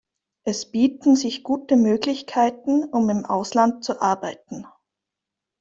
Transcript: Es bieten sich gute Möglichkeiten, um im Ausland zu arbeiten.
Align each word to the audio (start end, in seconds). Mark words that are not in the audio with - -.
Es 0.45 0.65
bieten 0.65 1.15
sich 1.15 1.43
gute 1.43 1.75
Möglichkeiten, 1.75 2.85
um 2.85 3.07
im 3.11 3.23
Ausland 3.23 3.83
zu 3.83 4.01
arbeiten. 4.01 4.65